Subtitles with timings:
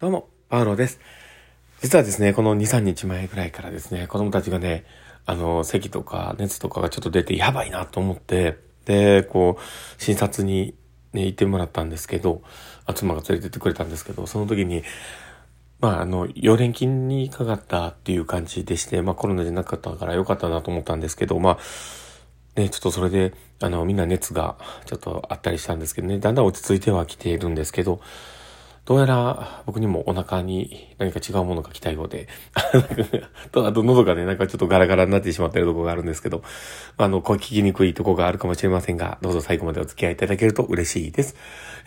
[0.00, 0.98] どうも、パウロです。
[1.82, 4.86] 実はですね、この2、3日前ぐらいからですね、子供たちがね、
[5.26, 10.74] あの、咳とか熱とかがちょっと出てやばいなと思って、で、こう、診察に
[11.12, 12.40] ね、行ってもらったんですけど、
[12.94, 14.84] 妻が連れてってくれたんですけど、その時に、
[15.80, 21.58] まあ、あの、溶連菌にかかったっていう感じでして、まあコロナじゃなかったからよかったなと思ったんですけど、ま
[22.56, 24.56] あ、ね、ちょっとそれで、あの、みんな熱が
[24.86, 28.00] ちょっとあったりしたんですけどね、だんだん落ち着いてはきているんですけど、
[28.90, 32.26] どうやら僕にもお腹に何か違うものが来たようで、
[33.54, 36.42] あと喉がね、なんかちょっとガラガラになってしまってるとこがあるんですけど、
[36.96, 41.36] あの、声聞きにくいとこがあるかもしれませんが、どうぞ最後までお付き合いいただけると嬉しいです。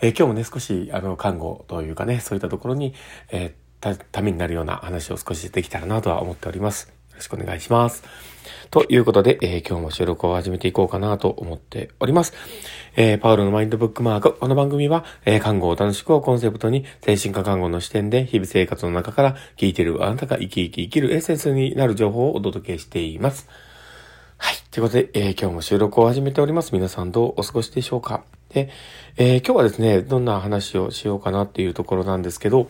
[0.00, 2.94] えー、今日もね、少し、あの、看護というかね、そういったところに、
[3.30, 6.90] えー、た、ためになるような話を少しできたらなとは思っております。
[7.14, 8.02] よろしくお願いします。
[8.70, 12.34] ということで、えー、今日も収録を始めていこうかなと思っております。
[12.96, 14.32] えー、パウロのマインドブックマーク。
[14.32, 23.48] この番組は、えー、看護を楽しくをコンセプトに、精神科看護の視点で日々生活の中から聞いてるあなたが生き生き生きるエッセンスになる情報をお届けしています。
[24.36, 24.56] はい。
[24.72, 26.72] ということで、えー、今日も収録を始めております。
[26.72, 28.70] 皆さんどうお過ごしでしょうかで、
[29.16, 32.68] えー、今日はですね、どんな話をしようかなっていうところなんですけど、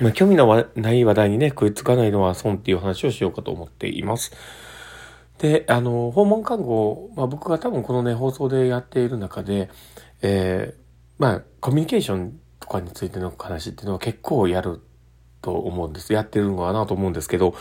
[0.00, 4.32] まあ、興味のない話題にね、食いつかないのは損っていう話をしようかと思っています。
[5.38, 9.70] で、あの、訪問看護、まあ、僕が多分このね、放送でやっている中で、
[10.22, 10.82] えー、
[11.18, 14.80] まあ、コミュニケーションとかについての話っていうのは結構やる
[15.42, 16.12] と思うんです。
[16.12, 17.54] やってるのかなと思うんですけど、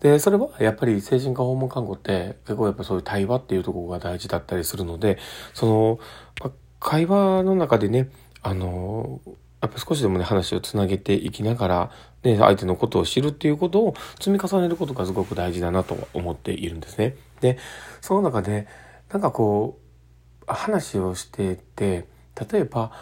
[0.00, 5.18] で、それはやっぱり精神科訪問看護って結構やっぱそういう対話っていうところが大事だったりするので、
[5.52, 5.98] その、
[6.40, 8.10] まあ、会話の中でね、
[8.42, 9.20] あの、
[9.66, 11.90] やっぱ少しでもね、話をつなげていきながら、
[12.22, 17.16] ね、相手のことを知るっていうことを積み重ねることがすごく大事だなと思っているんですね。
[17.40, 17.58] で、
[18.00, 18.68] その中で、
[19.12, 22.06] なんかこう、話をしてて、
[22.50, 22.92] 例えば、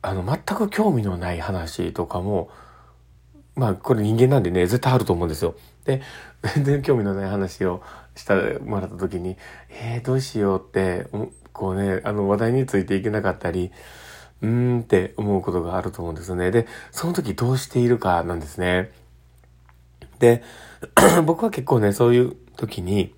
[0.00, 2.50] あの、全く興味のない話とかも、
[3.54, 5.54] まあ、これ人間なんでね、絶対あると思うんですよ。
[5.84, 6.00] で、
[6.54, 7.82] 全然興味のない話を
[8.14, 9.36] したもらった時に、
[9.68, 11.06] えー、どうしようって、
[11.52, 13.72] こうね、あの話題についていけなかったり、
[14.42, 16.50] うーんって思うことがあると思うんですよね。
[16.50, 18.90] で、その時どうしているかなんですね。
[20.18, 20.42] で、
[21.24, 23.14] 僕は結構ね、そういう時に、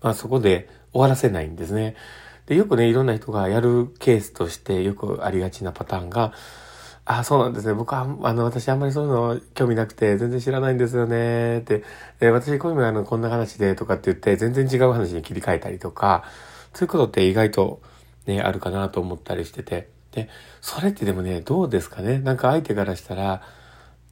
[0.00, 1.96] まあそこで終わらせないんですね。
[2.46, 6.32] で、よくね、いろんな人がやるケースとしてよくありがちなパターンが、
[7.04, 7.74] あ、そうなんですね。
[7.74, 11.58] 僕は、あの、私あんまりそういうの興味なくて、全然知らないんですよね。
[11.58, 11.82] って、
[12.20, 16.24] え私こういうのあの、こんな話でとかって言って、全然違う話に切り替えたりとか、
[16.74, 17.82] そういうことって意外と
[18.26, 19.90] ね、あるかなと思ったりしてて。
[20.12, 20.28] で、
[20.60, 22.18] それってでもね、どうですかね？
[22.18, 23.42] なんか相手からしたら、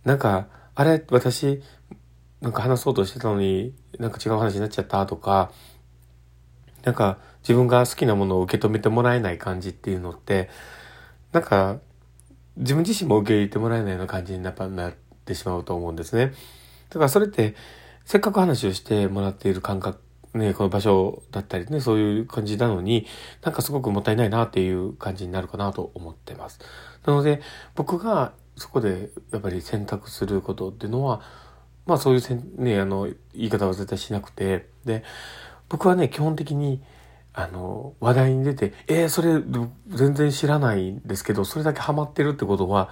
[0.04, 1.62] なんか、あれ、私、
[2.40, 5.52] なんか話そうとしてたのに、なんか違う話になっちゃったとか、
[6.84, 10.48] なんか自分が好きなものを受け止めてもらえない感じっていうのって、
[11.32, 11.78] なんか
[12.56, 14.94] 自分自身も受け入れてもらえないような感じになっ
[15.26, 16.32] てしまうと思うんですね。
[16.88, 17.54] だからそれって、
[18.06, 20.00] せっかく話をしてもらっている感覚
[20.34, 23.06] ね、この場所だったりね、そういう感じなのに、
[23.42, 26.60] なんかすごくもったいないなっていう感じになるかなと思ってます。
[27.04, 27.40] なので、
[27.74, 31.22] 僕がそこでやっぱり選択することっていうのは、
[31.86, 35.02] まあそういうせん、ね、あの、言い方は絶対しなくて、で、
[35.68, 36.82] 僕はね、基本的に、
[37.32, 39.40] あの、話題に出て、えー、それ、
[39.88, 42.90] 全然知らないんですけど、それだけハマってるってことは、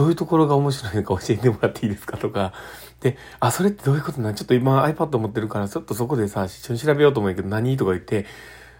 [0.00, 2.54] どういうところが面白いのか教えてもらっていいですかとか、
[3.00, 4.34] で、あ、それってどういうことなん？
[4.34, 7.76] ちょっと今 iPad 持ってるから、ちょっとそこでさ、一緒に調べようと思うけど何？
[7.76, 8.24] とか言って、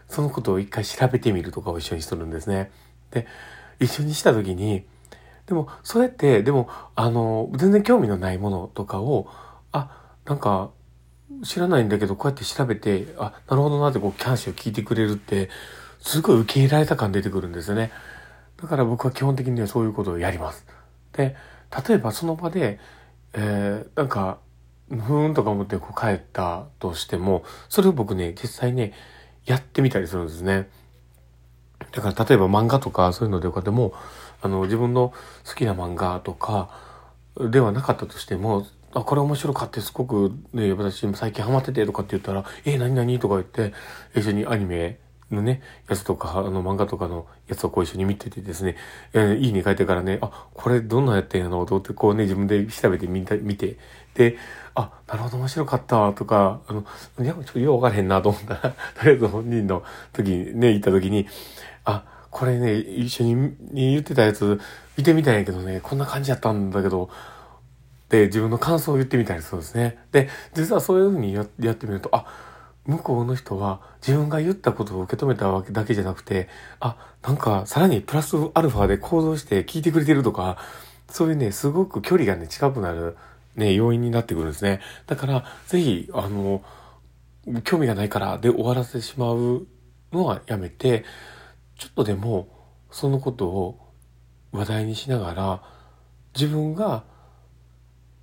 [0.09, 2.71] そのことを一回調べてみるとかを一緒にしとるんですね。
[3.11, 3.27] で、
[3.81, 4.87] 一緒にした時に、
[5.45, 9.29] でも、それって、でも、あの、全然興味のないものとかを、
[9.73, 9.91] あ、
[10.25, 10.71] なんか、
[11.45, 15.51] 知らないんだけど、こうやって調べて、あ、なるほどなってこう、キャンシーを聞いてくれるって、
[16.01, 17.91] すごい受け入れられた感出てくるんですよね。
[18.63, 20.67] だから僕は基本的にはそういうことをやります。
[21.12, 21.37] で、
[21.88, 22.78] 例えばその場で、
[23.32, 24.38] えー、なんか、
[24.88, 28.93] ふーんとか思ってこう帰ったとしても、それを僕ね、実際ね、
[29.47, 30.69] やってみたりするんですね。
[31.93, 33.93] だから例えば漫画とかそういうのでかでも、
[34.43, 35.12] あの、自分の
[35.47, 36.71] 好きな漫画とか
[37.39, 43.72] ではなかったとしても、あ、これ面白かってすごくね、私最近ハマっててとかって言ったら、えー、何々とか言って、
[44.18, 44.98] 一緒にアニメ
[45.30, 48.77] のね、やつとか、あの漫画とかのやつをこう一緒に見ててですね、
[49.12, 53.77] えー、いいね書いてからね、あ、これどんなやってんやろうと思ってこうね、自分で調べてみた、見て、
[54.15, 54.36] で、
[54.74, 56.84] あ、なるほど面白かったとか、あの、
[57.21, 58.60] いや、ちょっとようわからへんなと思ったら、
[58.98, 59.82] とりあえず本人の
[60.12, 61.27] 時にね、行った時に、
[61.84, 64.60] あ、これね、一緒に言ってたやつ
[64.97, 67.10] 見てみたんやけどね、こんな感じやったんだけど、
[68.09, 69.98] で、自分の感想を言ってみたりするんですね。
[70.10, 72.27] で、実はそういうふうにやってみると、あ、
[72.86, 76.48] 向こうの人は自分が言ったことを受け止めたわけだけじゃなくて、
[76.80, 80.59] あ、なんかさらにプラスアルファで行動して聞いてくれてるとか、
[81.09, 83.16] そういうね、すごく距離がね、近くなる、
[83.56, 84.80] ね、要因になってくるんですね。
[85.06, 86.62] だから、ぜひ、あの、
[87.65, 89.66] 興味がないからで終わらせてしまう
[90.12, 91.04] のはやめて、
[91.77, 92.48] ちょっとでも、
[92.91, 93.92] そのことを
[94.53, 95.62] 話題にしながら、
[96.34, 97.04] 自分が、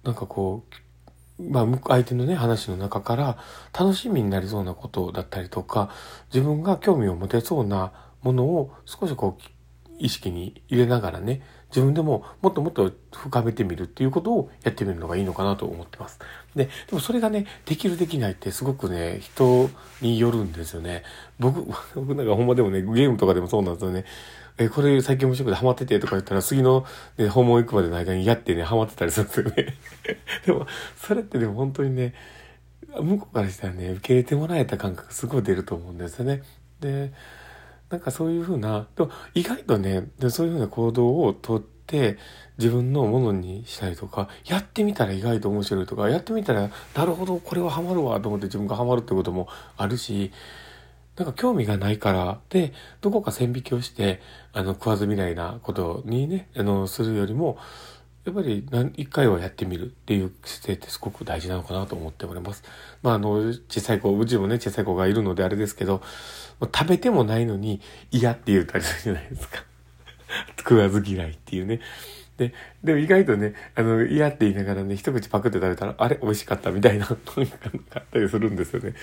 [0.03, 0.75] なんかこう、
[1.39, 3.37] まあ、相手のね、話の中から
[3.77, 5.89] 楽しみになりそうなことだったりとか、
[6.33, 7.91] 自分が興味を持てそうな
[8.23, 9.43] ものを少しこう、
[9.99, 16.19] 意識に入れながらね、自分でももっともっと深めてみるっていうことをやってみるのがいいのかなと思ってます。
[16.55, 19.69] で、でもそれがね、できるできないってすごくね、人
[20.01, 21.03] によるんですよね。
[21.39, 24.05] 僕、僕なんかほんまでもね、ゲームとかでもそうなんですよね。
[24.59, 26.85] え、これ最近面白くてハマっててとか言ったら、次の、
[27.17, 29.77] ね、訪問行くまでの間にやってね、ハマってたりするんですよね。
[30.45, 30.65] でも、
[30.97, 32.15] それってでも本当にね、
[32.99, 36.41] 向こうからしたらね、受け入れてもらえた感覚すごい出ると思うんですよね。
[36.79, 37.13] で、
[37.91, 42.17] なんかそういうふうな、でも意外とね、でそういうふうな行動をとって
[42.57, 50.31] 自分のものにしたりとか、やってみたら意外と面白いとか、やってみたら、なるほど、これはハマるわと思って自分がハマるってこともあるし、
[51.17, 54.21] なんか興味がないから、で、どこか線引きをして、
[54.53, 57.57] あの、食わず嫌いなことにね、あの、するよりも、
[58.23, 62.63] やっぱり何一回はやってみるっていう姿勢ってすごく大事なのかなと思っております。
[63.01, 66.03] まあ、あの、小さい子、うちもね、小さい子がいるのであれですけど、
[66.59, 67.81] 食べてもないのに
[68.11, 69.63] 嫌って言ったりするじゃないですか。
[70.59, 71.79] 食わず嫌いっていうね。
[72.37, 72.53] で、
[72.83, 77.21] でも意外とね、あの、嫌って言いながらね、一口パクって食べたら、あれ美味しかったみたいなのが
[77.95, 78.93] あったりするんですよね。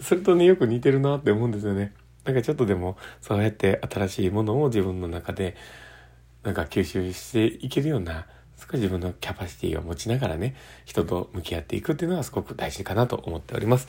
[0.00, 1.92] それとね、よく似てるなって思うんですよね。
[2.24, 5.56] なんかちょっとでも、そうやって新しいものを自分の中で、
[6.44, 8.26] なんか吸収していけるような
[8.66, 10.56] 少し自分のキャパシティを持ちながらね、
[10.86, 13.88] 人と向き合っていくっていうのはすごく大事かなと思っております。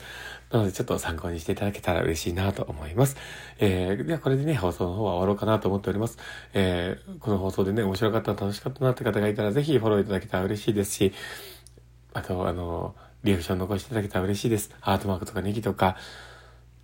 [0.52, 3.16] なのでちょっと参考にしていただけたら嬉しいなと思います。
[3.60, 6.18] えー、ではこれでね、放送の方は終わろうかなと思っております。
[6.54, 11.14] えー、この放送でね、面白かった、楽しかったなって方がいたらぜひフォローいただけたら嬉しいですし、
[12.14, 14.72] あと、あの、リアクション残していただけたら嬉しいです。
[14.82, 15.98] ハートマークとかネギとか、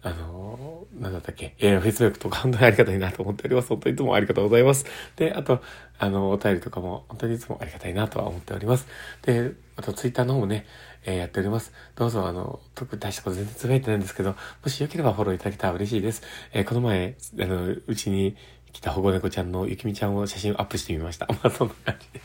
[0.04, 3.70] あのー、なんだったっけ、えー、Facebook とか本当にありがたいなと思っております。
[3.70, 4.86] 本当にいつもありがとうございます。
[5.16, 5.62] で、あと、
[6.00, 8.88] あの、お便りとかも本当にいつもありがたいなとは思っております。
[9.22, 10.66] で、あと Twitter の方もね、
[11.06, 11.72] えー、やっております。
[11.96, 16.24] どうぞ、あの、特に大したこと全然つぶやいてないんですけど、もしよければフォローいただけたら嬉しいです。
[16.54, 18.36] えー、この前、あの、うちに
[18.74, 21.28] 北保護猫ちゃんのゆきみちゃんを写真をアップしてみました。
[21.32, 22.22] まあそんな感じで。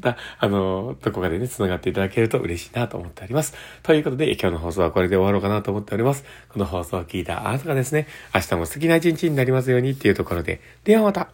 [0.00, 3.54] また、あの、どこかでね、繋がっていただけると嬉しいなと思っております。
[3.82, 6.24] ということで、今日の放送はこれで終わろうかなと思っております。
[6.48, 11.30] この放送を聞いたあなたがですね、明日も素敵な一日になりますようにっていうところで、ではまた